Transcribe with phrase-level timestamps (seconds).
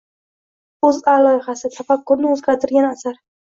[0.89, 3.25] OʻzA loyihasi: Tafakkurni oʻzgartirgan asar